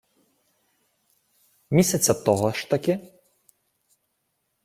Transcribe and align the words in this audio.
Місяця 1.69 2.13
того 2.13 2.51
ж 2.51 2.69
таки 2.69 2.99